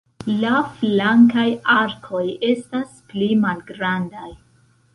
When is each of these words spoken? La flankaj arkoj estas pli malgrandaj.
La 0.43 0.53
flankaj 0.77 1.43
arkoj 1.75 2.23
estas 2.49 2.99
pli 3.13 3.31
malgrandaj. 3.45 4.31